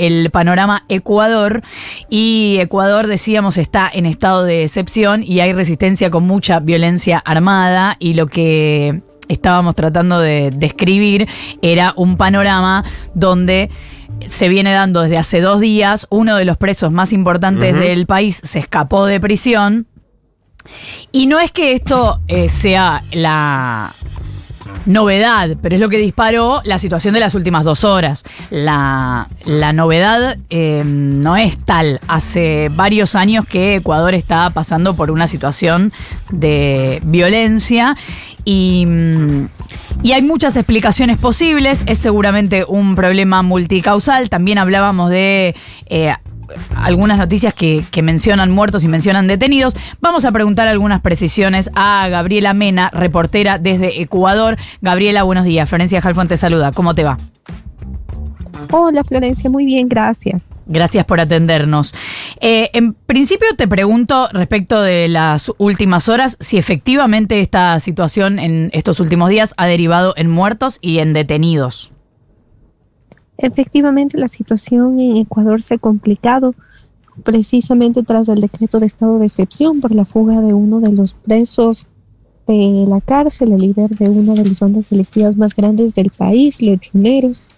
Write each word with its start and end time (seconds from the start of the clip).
el 0.00 0.30
panorama 0.30 0.84
Ecuador. 0.88 1.62
Y 2.08 2.56
Ecuador, 2.60 3.06
decíamos, 3.06 3.58
está 3.58 3.90
en 3.92 4.06
estado 4.06 4.44
de 4.44 4.64
excepción 4.64 5.22
y 5.22 5.40
hay 5.40 5.52
resistencia 5.52 6.10
con 6.10 6.26
mucha 6.26 6.58
violencia 6.60 7.18
armada. 7.18 7.96
Y 7.98 8.14
lo 8.14 8.26
que 8.26 9.02
estábamos 9.28 9.74
tratando 9.74 10.18
de 10.18 10.50
describir 10.50 11.28
era 11.62 11.92
un 11.96 12.16
panorama 12.16 12.84
donde 13.14 13.70
se 14.26 14.48
viene 14.48 14.72
dando 14.72 15.02
desde 15.02 15.18
hace 15.18 15.40
dos 15.40 15.60
días, 15.60 16.06
uno 16.10 16.36
de 16.36 16.44
los 16.44 16.56
presos 16.56 16.92
más 16.92 17.12
importantes 17.12 17.74
del 17.74 18.06
país 18.06 18.40
se 18.42 18.58
escapó 18.58 19.06
de 19.06 19.20
prisión. 19.20 19.86
Y 21.12 21.26
no 21.26 21.38
es 21.40 21.50
que 21.50 21.72
esto 21.72 22.20
eh, 22.28 22.48
sea 22.48 23.02
la 23.12 23.94
novedad, 24.86 25.56
pero 25.60 25.74
es 25.74 25.80
lo 25.80 25.88
que 25.88 25.98
disparó 25.98 26.60
la 26.64 26.78
situación 26.78 27.14
de 27.14 27.20
las 27.20 27.34
últimas 27.34 27.64
dos 27.64 27.84
horas. 27.84 28.24
La, 28.50 29.28
novedad 29.74 30.36
eh, 30.50 30.82
no 30.84 31.36
es 31.36 31.58
tal. 31.58 32.00
Hace 32.08 32.70
varios 32.74 33.14
años 33.14 33.46
que 33.46 33.76
Ecuador 33.76 34.14
está 34.14 34.50
pasando 34.50 34.94
por 34.94 35.10
una 35.10 35.26
situación 35.26 35.92
de 36.30 37.00
violencia 37.04 37.94
y, 38.44 38.86
mm, 38.86 39.48
y, 40.02 40.12
hay 40.12 40.22
muchas 40.22 40.56
explicaciones 40.56 41.18
posibles. 41.18 41.84
Es 41.86 41.98
seguramente 41.98 42.64
un 42.66 42.96
problema 42.96 43.42
multicausal. 43.42 44.30
También 44.30 44.58
hablábamos 44.58 45.10
de 45.10 45.54
eh, 45.86 46.14
algunas 46.74 47.18
noticias 47.18 47.54
que, 47.54 47.84
mencionan 48.02 48.50
muertos 48.50 48.82
y 48.84 48.88
mencionan 48.88 49.26
detenidos. 49.26 49.76
Vamos 50.00 50.24
a 50.24 50.32
preguntar 50.32 50.68
algunas 50.68 51.00
precisiones 51.00 51.70
a 51.74 52.08
Gabriela 52.08 52.54
Mena, 52.54 52.90
reportera 52.92 53.58
desde 53.58 54.00
Ecuador. 54.00 54.56
Gabriela, 54.80 55.22
buenos 55.22 55.44
días. 55.44 55.68
Florencia 55.68 56.00
Jalfón 56.00 56.28
te 56.28 56.36
saluda. 56.36 56.72
¿Cómo 56.72 56.94
te 56.94 57.04
va? 57.04 57.18
Hola 58.72 59.02
Florencia, 59.04 59.50
muy 59.50 59.64
bien, 59.64 59.88
gracias. 59.88 60.48
Gracias 60.66 61.04
por 61.04 61.20
atendernos. 61.20 61.94
Eh, 62.40 62.70
en 62.72 62.92
principio 62.94 63.48
te 63.56 63.66
pregunto 63.66 64.28
respecto 64.32 64.80
de 64.80 65.08
las 65.08 65.50
últimas 65.58 66.08
horas 66.08 66.36
si 66.40 66.56
efectivamente 66.56 67.40
esta 67.40 67.80
situación 67.80 68.38
en 68.38 68.70
estos 68.72 69.00
últimos 69.00 69.30
días 69.30 69.54
ha 69.56 69.66
derivado 69.66 70.14
en 70.16 70.30
muertos 70.30 70.78
y 70.80 70.98
en 70.98 71.12
detenidos. 71.12 71.92
Efectivamente, 73.42 74.18
la 74.18 74.28
situación 74.28 75.00
en 75.00 75.16
Ecuador 75.16 75.62
se 75.62 75.74
ha 75.74 75.78
complicado 75.78 76.54
precisamente 77.24 78.02
tras 78.02 78.28
el 78.28 78.40
decreto 78.40 78.80
de 78.80 78.86
estado 78.86 79.18
de 79.18 79.26
excepción 79.26 79.80
por 79.80 79.94
la 79.94 80.04
fuga 80.04 80.42
de 80.42 80.52
uno 80.52 80.80
de 80.80 80.92
los 80.92 81.14
presos 81.14 81.86
de 82.46 82.84
la 82.86 83.00
cárcel, 83.00 83.52
el 83.52 83.60
líder 83.60 83.96
de 83.96 84.10
una 84.10 84.34
de 84.34 84.44
las 84.44 84.60
bandas 84.60 84.86
selectivas 84.86 85.36
más 85.36 85.56
grandes 85.56 85.94
del 85.94 86.10
país, 86.10 86.60
los 86.60 86.80
chuneros. 86.80 87.48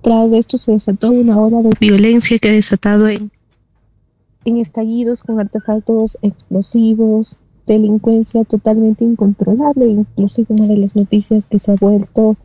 Tras 0.00 0.32
esto 0.32 0.58
se 0.58 0.72
desató 0.72 1.10
una 1.10 1.40
ola 1.40 1.62
de 1.62 1.70
violencia 1.80 2.38
que 2.38 2.48
ha 2.48 2.52
desatado 2.52 3.08
en, 3.08 3.32
en 4.44 4.58
estallidos 4.58 5.22
con 5.22 5.40
artefactos 5.40 6.18
explosivos, 6.22 7.36
delincuencia 7.66 8.44
totalmente 8.44 9.04
incontrolable, 9.04 9.86
inclusive 9.86 10.46
una 10.50 10.66
de 10.66 10.76
las 10.76 10.94
noticias 10.94 11.48
que 11.48 11.58
se 11.58 11.72
ha 11.72 11.74
vuelto 11.74 12.36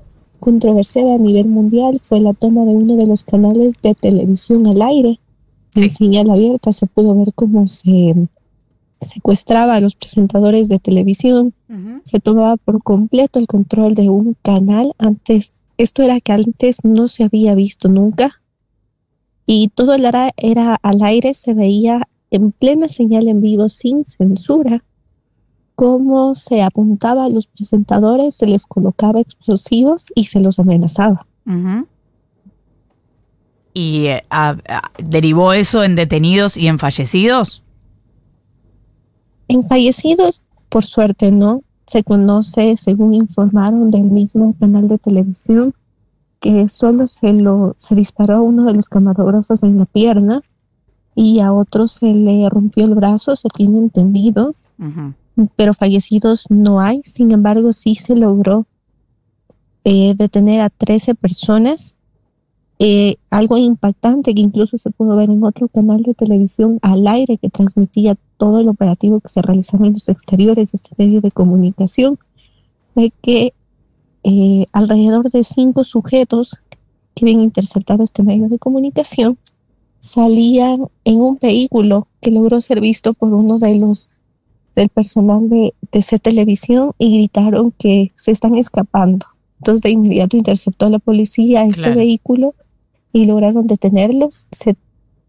controversial 0.42 1.08
a 1.11 1.17
nivel 1.17 1.47
mundial 1.47 2.00
fue 2.02 2.20
la 2.20 2.34
toma 2.34 2.66
de 2.66 2.72
uno 2.72 2.97
de 2.97 3.06
los 3.06 3.23
canales 3.23 3.75
de 3.81 3.94
televisión 3.95 4.67
al 4.67 4.81
aire. 4.81 5.20
En 5.75 5.94
señal 5.94 6.30
abierta 6.30 6.73
se 6.73 6.88
pudo 6.88 7.16
ver 7.16 7.34
cómo 7.34 7.66
se 7.67 8.28
secuestraba 9.02 9.75
a 9.75 9.80
los 9.80 9.95
presentadores 9.95 10.67
de 10.67 10.80
televisión, 10.80 11.53
se 12.03 12.19
tomaba 12.19 12.58
por 12.58 12.84
completo 12.84 13.39
el 13.39 13.47
control 13.47 13.94
de 13.94 14.09
un 14.09 14.36
canal. 14.42 14.94
Antes, 14.97 15.62
esto 15.78 16.03
era 16.03 16.19
que 16.19 16.34
antes 16.34 16.84
no 16.84 17.08
se 17.08 17.23
había 17.23 17.56
visto 17.56 17.88
nunca. 17.88 18.42
Y 19.45 19.69
todo 19.69 19.94
el 19.94 20.06
era, 20.06 20.31
era 20.38 20.78
al 20.81 21.02
aire, 21.03 21.34
se 21.34 21.53
veía 21.53 22.08
en 22.31 22.52
plena 22.52 22.88
señal 22.88 23.28
en 23.28 23.42
vivo, 23.42 23.69
sin 23.69 24.03
censura 24.03 24.84
cómo 25.81 26.35
se 26.35 26.61
apuntaba 26.61 27.25
a 27.25 27.29
los 27.29 27.47
presentadores, 27.47 28.35
se 28.35 28.45
les 28.45 28.67
colocaba 28.67 29.19
explosivos 29.19 30.11
y 30.13 30.25
se 30.25 30.39
los 30.39 30.59
amenazaba. 30.59 31.25
¿Y 33.73 34.06
eh, 34.06 34.23
derivó 35.03 35.53
eso 35.53 35.83
en 35.83 35.95
detenidos 35.95 36.56
y 36.56 36.67
en 36.67 36.78
fallecidos? 36.78 37.63
En 39.47 39.63
fallecidos, 39.63 40.44
por 40.69 40.85
suerte 40.85 41.31
no. 41.31 41.63
Se 41.88 42.03
conoce, 42.03 42.77
según 42.77 43.16
informaron 43.16 43.89
del 43.89 44.11
mismo 44.11 44.53
canal 44.59 44.88
de 44.88 45.00
televisión, 45.00 45.73
que 46.39 46.69
solo 46.69 47.07
se 47.07 47.33
lo 47.33 47.73
se 47.75 47.95
disparó 47.95 48.35
a 48.35 48.41
uno 48.41 48.66
de 48.66 48.75
los 48.75 48.88
camarógrafos 48.88 49.63
en 49.63 49.79
la 49.79 49.85
pierna 49.85 50.44
y 51.16 51.39
a 51.39 51.51
otro 51.51 51.88
se 51.88 52.13
le 52.13 52.47
rompió 52.51 52.85
el 52.85 52.94
brazo, 52.94 53.35
se 53.35 53.50
tiene 53.50 53.79
entendido 53.79 54.53
pero 55.56 55.74
fallecidos 55.74 56.46
no 56.50 56.80
hay. 56.80 57.02
Sin 57.03 57.31
embargo, 57.31 57.74
sí 57.74 57.96
se 57.96 58.16
logró 58.16 58.66
eh, 59.84 60.14
detener 60.16 60.62
a 60.62 60.69
13 60.69 61.16
personas. 61.16 61.96
Eh, 62.84 63.18
algo 63.30 63.58
impactante 63.58 64.34
que 64.34 64.42
incluso 64.42 64.75
se 64.75 64.90
pudo 64.90 65.16
ver 65.16 65.30
en 65.30 65.44
otro 65.44 65.68
canal 65.68 66.02
de 66.02 66.16
televisión 66.16 66.80
al 66.81 67.08
aire 67.08 67.38
que 67.38 67.50
transmitía 67.50 68.18
todo 68.38 68.59
el 68.59 68.69
operativo 68.69 69.19
que 69.19 69.30
se 69.30 69.44
realizaba 69.44 69.86
en 69.86 69.94
los 69.94 70.09
exteriores 70.09 70.72
de 70.72 70.78
este 70.78 70.96
medio 70.97 71.22
de 71.22 71.30
comunicación, 71.30 72.18
fue 72.96 73.13
que 73.22 73.53
eh, 74.24 74.66
alrededor 74.74 75.30
de 75.30 75.44
cinco 75.44 75.84
sujetos 75.84 76.59
que 77.13 77.25
habían 77.25 77.42
interceptado 77.42 78.03
este 78.03 78.24
medio 78.24 78.50
de 78.50 78.58
comunicación 78.58 79.38
salían 80.00 80.88
en 81.06 81.22
un 81.22 81.38
vehículo 81.40 82.08
que 82.19 82.31
logró 82.31 82.62
ser 82.62 82.81
visto 82.81 83.13
por 83.13 83.34
uno 83.34 83.59
de 83.59 83.75
los 83.75 84.09
del 84.75 84.89
personal 84.89 85.49
de, 85.49 85.73
de 85.91 86.19
televisión 86.19 86.93
y 86.97 87.17
gritaron 87.17 87.71
que 87.77 88.11
se 88.15 88.31
están 88.31 88.55
escapando. 88.55 89.25
Entonces 89.59 89.81
de 89.83 89.91
inmediato 89.91 90.37
interceptó 90.37 90.87
a 90.87 90.89
la 90.89 90.99
policía 90.99 91.63
este 91.65 91.91
vehículo 91.91 92.55
y 93.13 93.25
lograron 93.25 93.67
detenerlos. 93.67 94.47
Se 94.51 94.75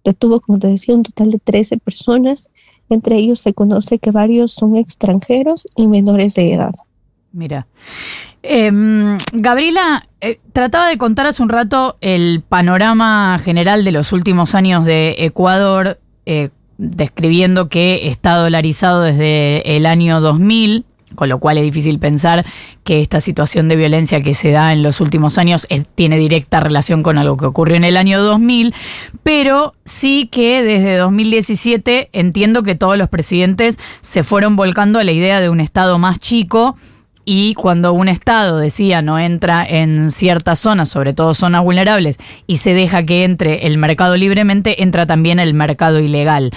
detuvo, 0.04 0.40
como 0.40 0.58
te 0.58 0.68
decía, 0.68 0.94
un 0.94 1.02
total 1.02 1.30
de 1.30 1.38
13 1.38 1.78
personas. 1.78 2.50
Entre 2.88 3.16
ellos 3.16 3.40
se 3.40 3.52
conoce 3.52 3.98
que 3.98 4.10
varios 4.10 4.52
son 4.52 4.76
extranjeros 4.76 5.66
y 5.76 5.86
menores 5.86 6.34
de 6.34 6.54
edad. 6.54 6.72
Mira. 7.32 7.66
Em, 8.42 9.18
Gabriela, 9.32 10.06
eh, 10.20 10.40
trataba 10.52 10.88
de 10.88 10.98
contar 10.98 11.26
hace 11.26 11.42
un 11.42 11.48
rato 11.48 11.96
el 12.00 12.42
panorama 12.42 13.38
general 13.38 13.84
de 13.84 13.92
los 13.92 14.12
últimos 14.12 14.54
años 14.54 14.84
de 14.84 15.16
Ecuador. 15.18 16.00
Eh, 16.26 16.50
describiendo 16.82 17.68
que 17.68 18.08
está 18.08 18.34
dolarizado 18.34 19.02
desde 19.02 19.76
el 19.76 19.86
año 19.86 20.20
2000, 20.20 20.84
con 21.14 21.28
lo 21.28 21.38
cual 21.38 21.58
es 21.58 21.64
difícil 21.64 21.98
pensar 21.98 22.44
que 22.82 23.00
esta 23.00 23.20
situación 23.20 23.68
de 23.68 23.76
violencia 23.76 24.22
que 24.22 24.34
se 24.34 24.50
da 24.50 24.72
en 24.72 24.82
los 24.82 25.00
últimos 25.00 25.38
años 25.38 25.66
eh, 25.70 25.84
tiene 25.94 26.18
directa 26.18 26.58
relación 26.58 27.02
con 27.02 27.18
algo 27.18 27.36
que 27.36 27.46
ocurrió 27.46 27.76
en 27.76 27.84
el 27.84 27.96
año 27.96 28.20
2000, 28.20 28.74
pero 29.22 29.74
sí 29.84 30.26
que 30.26 30.62
desde 30.62 30.96
2017 30.96 32.08
entiendo 32.12 32.62
que 32.62 32.74
todos 32.74 32.98
los 32.98 33.08
presidentes 33.08 33.78
se 34.00 34.24
fueron 34.24 34.56
volcando 34.56 34.98
a 34.98 35.04
la 35.04 35.12
idea 35.12 35.40
de 35.40 35.50
un 35.50 35.60
Estado 35.60 35.98
más 35.98 36.18
chico 36.18 36.76
y 37.24 37.54
cuando 37.54 37.92
un 37.92 38.08
Estado, 38.08 38.58
decía, 38.58 39.02
no 39.02 39.18
entra 39.18 39.64
en 39.64 40.10
ciertas 40.10 40.58
zonas, 40.58 40.88
sobre 40.88 41.12
todo 41.12 41.34
zonas 41.34 41.62
vulnerables, 41.62 42.18
y 42.46 42.56
se 42.56 42.74
deja 42.74 43.04
que 43.04 43.24
entre 43.24 43.66
el 43.66 43.78
mercado 43.78 44.16
libremente, 44.16 44.82
entra 44.82 45.06
también 45.06 45.38
el 45.38 45.54
mercado 45.54 46.00
ilegal. 46.00 46.50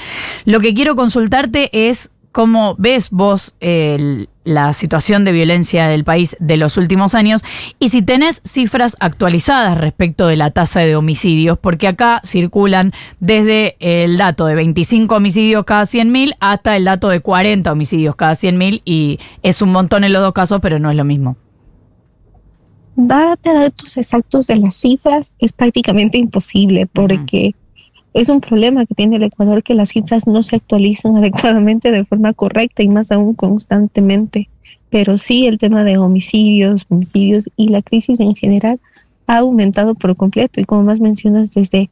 Lo 0.46 0.59
que 0.59 0.74
quiero 0.74 0.96
consultarte 0.96 1.70
es 1.90 2.09
cómo 2.35 2.75
ves 2.78 3.12
vos 3.12 3.56
la 3.62 4.73
situación 4.73 5.23
de 5.23 5.31
violencia 5.31 5.88
del 5.88 6.03
país 6.03 6.35
de 6.41 6.57
los 6.57 6.75
últimos 6.75 7.16
años 7.16 7.46
y 7.79 7.88
si 7.88 8.01
tenés 8.01 8.41
cifras 8.44 8.97
actualizadas 9.00 9.78
respecto 9.78 10.28
de 10.28 10.35
la 10.35 10.51
tasa 10.51 10.81
de 10.81 10.97
homicidios, 10.97 11.57
porque 11.57 11.88
acá 11.88 12.19
circulan 12.25 12.91
desde 13.22 13.78
el 13.79 14.17
dato 14.17 14.47
de 14.47 14.55
25 14.55 15.16
homicidios 15.16 15.64
cada 15.64 15.84
100.000 15.84 16.35
hasta 16.41 16.76
el 16.76 16.84
dato 16.84 17.08
de 17.08 17.22
40 17.22 17.72
homicidios 17.72 18.17
cada 18.17 18.34
100.000 18.34 18.81
y 18.84 19.17
es 19.41 19.61
un 19.61 19.72
montón 19.72 20.03
en 20.03 20.11
los 20.11 20.22
dos 20.22 20.34
casos, 20.34 20.59
pero 20.61 20.78
no 20.78 20.91
es 20.91 20.97
lo 20.97 21.05
mismo. 21.05 21.38
Darte 22.97 23.53
datos 23.53 23.96
exactos 23.96 24.47
de 24.47 24.58
las 24.58 24.76
cifras 24.76 25.31
es 25.40 25.53
prácticamente 25.53 26.17
imposible 26.17 26.85
porque 26.91 27.55
es 28.16 28.29
un 28.29 28.40
problema 28.40 28.85
que 28.85 28.96
tiene 28.96 29.17
el 29.17 29.23
Ecuador 29.23 29.62
que 29.62 29.73
las 29.73 29.90
cifras 29.90 30.26
no 30.26 30.41
se 30.41 30.56
actualizan 30.56 31.17
adecuadamente 31.17 31.91
de 31.91 32.06
forma 32.06 32.34
correcta 32.34 32.82
y 32.82 32.88
más 32.88 33.12
aún 33.12 33.34
constantemente. 33.34 34.50
Pero 34.90 35.17
sí 35.17 35.47
el 35.47 35.58
tema 35.58 35.84
de 35.84 35.97
homicidios, 35.97 36.85
homicidios 36.90 37.50
y 37.58 37.67
la 37.67 37.82
crisis 37.82 38.22
en 38.22 38.34
general 38.34 38.79
ha 39.28 39.40
aumentado 39.40 39.94
por 39.96 40.16
completo. 40.16 40.62
Y 40.62 40.64
como 40.64 40.84
más 40.84 41.02
mencionas, 41.02 41.53
desde 41.53 41.90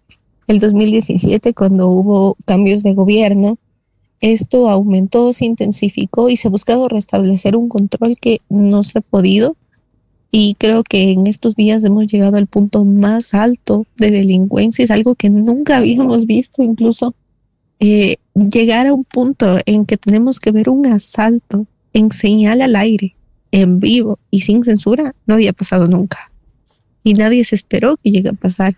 el 0.48 0.60
2017, 0.60 1.54
cuando 1.54 1.90
hubo 1.90 2.38
cambios 2.46 2.84
de 2.84 2.94
gobierno, 2.94 3.58
esto 4.22 4.70
aumentó, 4.70 5.34
se 5.34 5.44
intensificó 5.44 6.30
y 6.30 6.38
se 6.38 6.48
ha 6.48 6.52
buscado 6.52 6.88
restablecer 6.88 7.58
un 7.58 7.68
control 7.68 8.16
que 8.18 8.40
no 8.48 8.84
se 8.84 9.00
ha 9.00 9.02
podido 9.02 9.58
Y 10.36 10.56
creo 10.56 10.82
que 10.84 11.12
en 11.12 11.28
estos 11.28 11.56
días 11.56 11.84
hemos 11.84 12.08
llegado 12.08 12.38
al 12.38 12.48
punto 12.48 12.84
más 12.84 13.36
alto 13.36 13.86
de 13.98 14.10
delincuencia, 14.10 14.84
es 14.84 14.90
algo 14.90 15.14
que 15.14 15.30
nunca 15.30 15.78
habíamos 15.78 16.26
visto, 16.26 16.64
incluso 16.64 17.14
eh, 17.80 18.16
llegar 18.34 18.88
a 18.88 18.94
un 18.94 19.04
punto 19.04 19.60
en 19.68 19.86
que 19.86 19.96
tenemos 19.96 20.40
que 20.40 20.50
ver 20.52 20.70
un 20.70 20.88
asalto 20.88 21.68
en 21.94 22.12
señal 22.12 22.64
al 22.64 22.76
aire, 22.76 23.16
en 23.52 23.80
vivo 23.80 24.18
y 24.32 24.42
sin 24.42 24.64
censura, 24.64 25.14
no 25.28 25.36
había 25.36 25.54
pasado 25.54 25.86
nunca. 25.86 26.32
Y 27.04 27.14
nadie 27.14 27.44
se 27.44 27.54
esperó 27.54 27.98
que 27.98 28.10
llegue 28.10 28.30
a 28.30 28.34
pasar. 28.34 28.76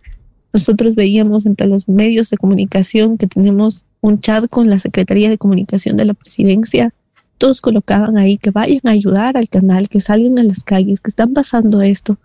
Nosotros 0.52 0.96
veíamos 0.96 1.46
entre 1.46 1.68
los 1.68 1.88
medios 1.88 2.30
de 2.32 2.36
comunicación 2.36 3.18
que 3.18 3.28
tenemos 3.28 3.86
un 4.02 4.20
chat 4.20 4.50
con 4.50 4.70
la 4.70 4.78
Secretaría 4.78 5.30
de 5.30 5.38
Comunicación 5.38 5.96
de 5.96 6.04
la 6.04 6.16
Presidencia. 6.16 6.94
Todos 7.38 7.62
colocaban 7.62 8.18
ahí 8.18 8.38
que 8.38 8.52
vayan 8.52 8.82
a 8.86 8.92
ayudar 8.92 9.38
al 9.38 9.50
canal, 9.50 9.90
que 9.90 10.02
salgan 10.02 10.40
a 10.40 10.44
las 10.44 10.64
calles, 10.64 11.02
que 11.02 11.10
están 11.10 11.34
pasando 11.34 11.82
esto, 11.82 12.18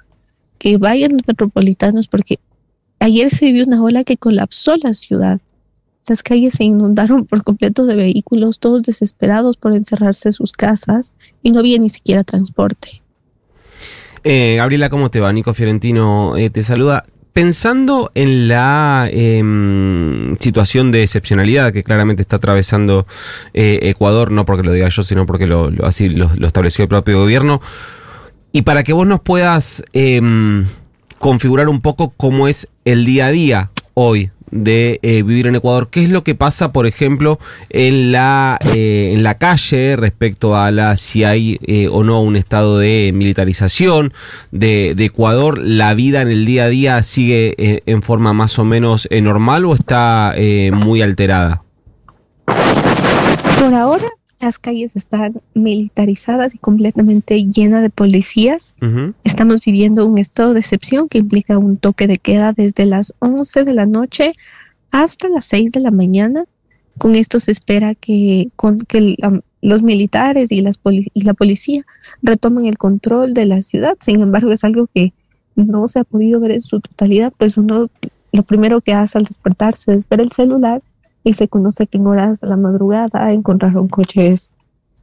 que 0.59 0.77
vayan 0.77 1.13
los 1.13 1.27
metropolitanos, 1.27 2.07
porque 2.07 2.39
ayer 3.01 3.31
se 3.31 3.47
vivió 3.47 3.65
una 3.65 3.83
ola 3.83 4.05
que 4.05 4.17
colapsó 4.17 4.77
la 4.77 4.95
ciudad. 4.95 5.41
Las 6.07 6.23
calles 6.23 6.55
se 6.55 6.65
inundaron 6.65 7.27
por 7.27 7.43
completo 7.43 7.87
de 7.87 7.97
vehículos, 7.97 8.59
todos 8.59 8.83
desesperados 8.83 9.57
por 9.57 9.75
encerrarse 9.75 10.29
en 10.29 10.33
sus 10.33 10.53
casas 10.53 11.13
y 11.43 11.51
no 11.51 11.61
había 11.61 11.79
ni 11.79 11.89
siquiera 11.89 12.25
transporte. 12.25 13.03
Eh, 14.23 14.57
Gabriela, 14.59 14.91
¿cómo 14.91 15.11
te 15.11 15.21
va? 15.21 15.33
Nico 15.33 15.55
Fiorentino 15.55 16.37
eh, 16.37 16.51
te 16.51 16.63
saluda. 16.63 17.05
Pensando 17.33 18.11
en 18.15 18.49
la 18.49 19.09
em, 19.11 20.37
situación 20.39 20.91
de 20.91 21.03
excepcionalidad 21.05 21.73
que 21.73 21.85
claramente 21.85 22.23
está 22.23 22.37
atravesando 22.37 23.07
eh, 23.55 23.79
Ecuador, 23.83 24.33
no 24.33 24.45
porque 24.45 24.65
lo 24.65 24.73
diga 24.73 24.89
yo, 24.89 25.03
sino 25.03 25.27
porque 25.27 25.47
lo, 25.47 25.71
así 25.85 26.09
lo, 26.09 26.31
estableció 26.45 26.83
el 26.83 26.89
propio 26.89 27.21
gobierno, 27.21 27.61
y 28.53 28.63
para 28.63 28.83
que 28.83 28.93
vos 28.93 29.07
nos 29.07 29.21
puedas 29.21 29.85
em, 29.93 30.67
configurar 31.19 31.69
un 31.69 31.81
poco 31.81 32.13
cómo 32.17 32.49
es 32.49 32.69
el 32.85 33.05
día 33.05 33.27
a 33.27 33.31
día 33.31 33.71
hoy 33.95 34.31
de 34.51 34.99
eh, 35.03 35.23
vivir 35.23 35.47
en 35.47 35.57
Ecuador. 35.57 35.89
¿Qué 35.91 36.05
es 36.05 36.11
lo 36.11 36.25
que 36.25 36.35
pasa, 36.35 36.73
por 36.73 36.87
ejemplo, 36.87 37.39
en 37.69 38.13
la, 38.13 38.59
eh, 38.75 39.13
en 39.15 39.23
la 39.23 39.39
calle 39.39 39.97
respecto 39.97 40.57
a 40.57 40.71
la 40.71 40.97
si 40.97 41.25
hay 41.25 41.59
eh, 41.67 41.89
o 41.89 42.03
no 42.05 42.21
un 42.23 42.37
estado 42.37 42.79
de 42.79 43.13
militarización 43.15 44.13
de, 44.51 44.91
Ecuador? 44.99 45.59
¿La 45.59 45.95
vida 45.95 46.21
en 46.21 46.29
el 46.29 46.45
día 46.45 46.65
a 46.65 46.69
día 46.69 47.03
sigue 47.03 47.83
en 47.87 48.03
forma 48.03 48.33
más 48.33 48.59
o 48.59 48.65
menos 48.65 49.09
normal 49.11 49.65
o 49.65 49.75
está 49.75 50.35
muy 50.73 51.03
alterada? 51.03 51.63
Por 52.47 53.75
ahora 53.75 54.07
las 54.41 54.59
calles 54.59 54.97
están 54.97 55.41
militarizadas 55.55 56.55
y 56.55 56.59
completamente 56.59 57.45
llenas 57.45 57.83
de 57.83 57.91
policías. 57.91 58.75
Estamos 59.23 59.61
viviendo 59.61 60.07
un 60.07 60.19
estado 60.19 60.55
de 60.55 60.61
excepción 60.61 61.09
que 61.09 61.19
implica 61.19 61.59
un 61.59 61.77
toque 61.77 62.07
de 62.07 62.17
queda 62.17 62.53
desde 62.53 62.87
las 62.87 63.13
11 63.19 63.65
de 63.65 63.75
la 63.75 63.87
noche 63.87 64.35
hasta 64.91 65.29
las 65.29 65.45
6 65.47 65.73
de 65.73 65.81
la 65.81 65.91
mañana. 65.91 66.45
Con 66.99 67.15
esto 67.15 67.39
se 67.39 67.53
espera 67.53 67.95
que, 67.95 68.49
con, 68.57 68.79
que 68.79 69.17
los 69.61 69.83
militares 69.83 70.51
y, 70.51 70.63
las 70.63 70.79
y 70.85 71.23
la 71.23 71.35
policía 71.35 71.85
retomen 72.23 72.67
el 72.67 72.79
control 72.79 73.35
de 73.35 73.47
la 73.47 73.61
ciudad. 73.61 73.97
Sin 74.01 74.21
embargo, 74.21 74.53
es 74.53 74.65
algo 74.65 74.89
que 74.95 75.13
no 75.55 75.87
se 75.87 75.99
ha 75.99 76.05
podido 76.05 76.41
ver 76.41 76.53
en 76.53 76.63
su 76.63 76.81
totalidad, 76.81 77.33
pues 77.37 77.57
uno 77.57 77.91
lo 78.33 78.43
primero 78.45 78.81
que 78.81 78.93
hace 78.93 79.19
al 79.19 79.25
despertarse 79.25 79.95
es 79.95 80.09
ver 80.09 80.21
el 80.21 80.33
celular 80.33 80.81
y 81.25 81.35
se 81.35 81.49
conoce 81.49 81.87
que 81.87 81.99
en 81.99 82.07
horas 82.07 82.41
de 82.41 82.49
la 82.49 82.57
madrugada 82.57 83.33
encontraron 83.33 83.89
coches 83.89 84.51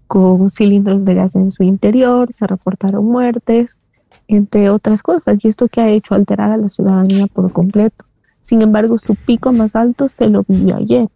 con 0.08 0.50
cilindros 0.50 1.06
de 1.06 1.16
gas 1.16 1.36
en 1.36 1.52
su 1.52 1.64
interior, 1.64 2.32
se 2.32 2.48
reportaron 2.48 3.06
muertes, 3.06 3.80
entre 4.28 4.70
otras 4.70 5.04
cosas, 5.04 5.44
y 5.44 5.48
esto 5.48 5.68
que 5.68 5.82
ha 5.82 5.90
hecho 5.90 6.16
alterar 6.16 6.52
a 6.52 6.58
la 6.58 6.70
ciudadanía 6.70 7.28
por 7.28 7.52
completo. 7.52 8.06
Sin 8.42 8.62
embargo, 8.62 8.98
su 8.98 9.16
pico 9.16 9.52
más 9.52 9.76
alto 9.76 10.08
se 10.08 10.30
lo 10.30 10.44
vivió 10.48 10.78
ayer, 10.78 11.10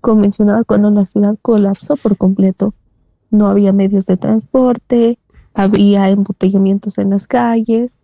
como 0.00 0.22
mencionaba, 0.22 0.64
cuando 0.64 0.90
la 0.90 1.04
ciudad 1.04 1.36
colapsó 1.42 1.96
por 1.96 2.16
completo. 2.16 2.74
No 3.30 3.46
había 3.46 3.72
medios 3.72 4.06
de 4.06 4.16
transporte, 4.16 5.18
había 5.54 6.08
embotellamientos 6.08 6.96
en 6.96 7.10
las 7.10 7.26
calles, 7.26 7.98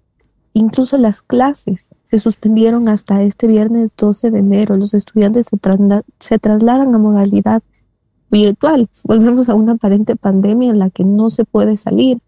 Incluso 0.58 0.99
las 0.99 1.23
clases 1.23 1.90
se 2.08 2.16
suspendieron 2.16 2.88
hasta 2.88 3.22
este 3.22 3.46
viernes 3.46 3.94
12 3.94 4.31
de 4.31 4.38
enero. 4.38 4.78
Los 4.78 4.94
estudiantes 4.94 5.50
se, 6.19 6.38
trasladan 6.38 6.94
a 6.94 6.99
modalidad 6.99 7.62
virtual. 8.31 8.88
Volvemos 9.05 9.50
a 9.50 9.55
una 9.55 9.72
aparente 9.72 10.16
pandemia 10.16 10.70
en 10.70 10.78
la 10.78 10.88
que 10.88 11.05
no 11.05 11.28
se 11.28 11.44
puede 11.44 11.76
salir 11.76 12.19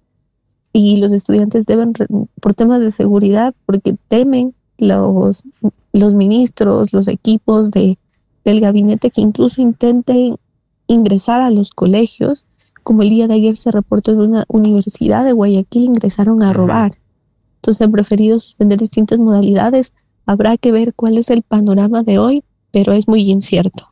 y 0.74 0.96
los 0.96 1.12
estudiantes 1.12 1.64
deben, 1.64 1.94
por 2.42 2.52
temas 2.52 2.80
de 2.80 2.90
seguridad, 2.90 3.54
porque 3.64 3.96
temen 4.08 4.54
los, 4.76 5.44
los 5.94 6.14
ministros, 6.14 6.92
los 6.92 7.08
equipos 7.08 7.70
de, 7.70 7.96
del 8.44 8.60
gabinete 8.60 9.10
que 9.10 9.22
incluso 9.22 9.62
intenten 9.62 10.36
ingresar 10.88 11.40
a 11.40 11.48
los 11.48 11.70
colegios, 11.70 12.44
como 12.82 13.00
el 13.00 13.08
día 13.08 13.28
de 13.28 13.34
ayer 13.34 13.56
se 13.56 13.70
reportó 13.70 14.12
en 14.12 14.20
una 14.20 14.44
universidad 14.48 15.24
de 15.24 15.32
Guayaquil, 15.32 15.84
ingresaron 15.84 16.42
a 16.42 16.52
robar. 16.52 16.92
Entonces 17.60 17.82
han 17.82 17.92
preferido 17.92 18.40
suspender 18.40 18.78
distintas 18.78 19.18
modalidades. 19.18 19.92
Habrá 20.24 20.56
que 20.56 20.72
ver 20.72 20.94
cuál 20.94 21.18
es 21.18 21.28
el 21.28 21.42
panorama 21.42 22.02
de 22.02 22.18
hoy, 22.18 22.42
pero 22.72 22.94
es 22.94 23.06
muy 23.06 23.30
incierto. 23.30 23.90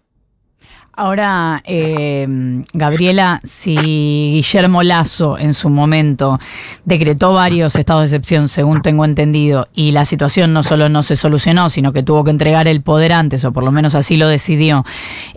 Ahora, 0.94 1.62
eh, 1.64 2.26
Gabriela, 2.72 3.40
si 3.44 3.76
Guillermo 3.76 4.82
Lazo 4.82 5.38
en 5.38 5.54
su 5.54 5.68
momento 5.68 6.40
decretó 6.84 7.34
varios 7.34 7.76
estados 7.76 8.00
de 8.00 8.06
excepción, 8.16 8.48
según 8.48 8.82
tengo 8.82 9.04
entendido, 9.04 9.68
y 9.74 9.92
la 9.92 10.04
situación 10.04 10.52
no 10.52 10.64
solo 10.64 10.88
no 10.88 11.04
se 11.04 11.14
solucionó, 11.14 11.68
sino 11.70 11.92
que 11.92 12.02
tuvo 12.02 12.24
que 12.24 12.30
entregar 12.30 12.66
el 12.66 12.82
poder 12.82 13.12
antes, 13.12 13.44
o 13.44 13.52
por 13.52 13.62
lo 13.62 13.70
menos 13.70 13.94
así 13.94 14.16
lo 14.16 14.26
decidió, 14.26 14.84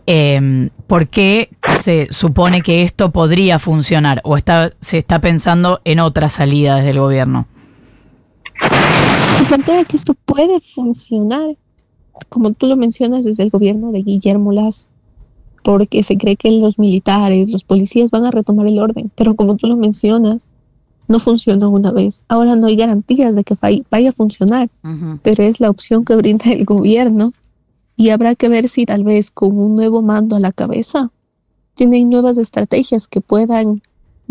eh, 0.08 0.70
¿por 0.88 1.10
qué 1.10 1.52
se 1.82 2.08
supone 2.10 2.64
que 2.64 2.82
esto 2.82 3.12
podría 3.12 3.60
funcionar? 3.60 4.20
¿O 4.24 4.38
está, 4.38 4.72
se 4.80 4.98
está 4.98 5.20
pensando 5.22 5.80
en 5.86 6.00
otra 6.00 6.28
salida 6.30 6.78
desde 6.78 6.90
el 6.90 7.00
gobierno? 7.00 7.46
Plantea 9.52 9.84
que 9.84 9.98
esto 9.98 10.14
puede 10.14 10.62
funcionar, 10.62 11.58
como 12.30 12.54
tú 12.54 12.68
lo 12.68 12.78
mencionas, 12.78 13.26
desde 13.26 13.44
el 13.44 13.50
gobierno 13.50 13.92
de 13.92 14.02
Guillermo 14.02 14.54
Lazo, 14.54 14.88
porque 15.62 16.04
se 16.04 16.18
cree 16.18 16.38
que 16.38 16.52
los 16.52 16.80
militares, 16.80 17.52
los 17.52 17.66
policías 17.66 18.12
van 18.12 18.24
a 18.24 18.32
retomar 18.32 18.66
el 18.68 18.80
orden, 18.80 19.12
pero 19.14 19.36
como 19.36 19.58
tú 19.58 19.68
lo 19.68 19.76
mencionas, 19.76 20.48
no 21.10 21.20
funcionó 21.20 21.70
una 21.70 21.92
vez. 21.92 22.24
Ahora 22.30 22.56
no 22.56 22.68
hay 22.68 22.78
garantías 22.78 23.36
de 23.36 23.44
que 23.44 23.56
vaya 23.90 24.12
a 24.12 24.14
funcionar, 24.14 24.70
pero 25.22 25.44
es 25.44 25.60
la 25.60 25.70
opción 25.70 26.06
que 26.06 26.16
brinda 26.16 26.50
el 26.50 26.64
gobierno 26.64 27.34
y 27.98 28.08
habrá 28.12 28.36
que 28.36 28.48
ver 28.48 28.70
si 28.70 28.86
tal 28.86 29.04
vez 29.04 29.32
con 29.32 29.60
un 29.60 29.76
nuevo 29.76 30.02
mando 30.02 30.38
a 30.38 30.40
la 30.40 30.54
cabeza 30.54 31.12
tienen 31.76 32.10
nuevas 32.10 32.38
estrategias 32.38 33.06
que 33.06 33.20
puedan 33.20 33.82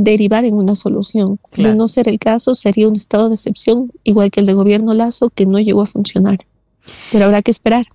derivar 0.02 0.45
en 0.45 0.54
una 0.54 0.75
solución. 0.75 1.38
De 1.57 1.75
no 1.75 1.87
ser 1.87 2.09
el 2.09 2.19
caso, 2.19 2.54
sería 2.54 2.88
un 2.88 2.97
estado 2.97 3.28
de 3.28 3.35
excepción, 3.35 3.92
igual 4.02 4.30
que 4.30 4.40
el 4.40 4.47
de 4.47 4.54
gobierno 4.54 4.95
Lazo, 4.95 5.30
que 5.30 5.47
no 5.47 5.59
llegó 5.59 5.83
a 5.83 5.87
funcionar. 5.87 6.38
Pero 7.12 7.26
habrá 7.26 7.42
que 7.42 7.50
esperar. 7.50 7.87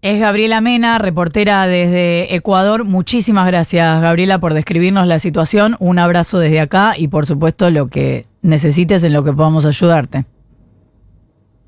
Es 0.00 0.18
Gabriela 0.18 0.60
Mena, 0.60 0.98
reportera 0.98 1.66
desde 1.66 2.34
Ecuador. 2.34 2.84
Muchísimas 2.84 3.46
gracias, 3.46 4.02
Gabriela, 4.02 4.40
por 4.40 4.54
describirnos 4.54 5.06
la 5.06 5.18
situación. 5.18 5.76
Un 5.78 5.98
abrazo 5.98 6.38
desde 6.38 6.58
acá 6.58 6.94
y, 6.96 7.08
por 7.08 7.26
supuesto, 7.26 7.70
lo 7.70 7.88
que 7.88 8.26
necesites 8.40 9.04
en 9.04 9.12
lo 9.12 9.22
que 9.22 9.32
podamos 9.32 9.64
ayudarte. 9.66 10.24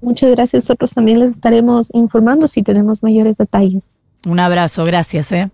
Muchas 0.01 0.31
gracias. 0.31 0.65
Nosotros 0.65 0.95
también 0.95 1.21
les 1.21 1.31
estaremos 1.33 1.91
informando 1.93 2.47
si 2.47 2.63
tenemos 2.63 3.03
mayores 3.03 3.37
detalles. 3.37 3.99
Un 4.27 4.41
abrazo, 4.41 4.85
gracias. 4.85 5.31
¿eh? 5.31 5.51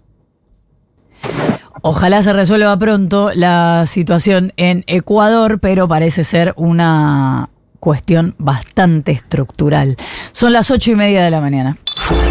Ojalá 1.83 2.23
se 2.23 2.33
resuelva 2.33 2.77
pronto 2.79 3.31
la 3.35 3.85
situación 3.87 4.53
en 4.57 4.85
Ecuador, 4.87 5.61
pero 5.61 5.89
parece 5.89 6.25
ser 6.25 6.53
una 6.57 7.49
cuestión 7.81 8.35
bastante 8.39 9.13
estructural. 9.13 9.97
Son 10.33 10.53
las 10.53 10.71
ocho 10.71 10.91
y 10.91 10.97
media 10.97 11.25
de 11.25 11.31
la 11.31 11.41
mañana. 11.41 11.79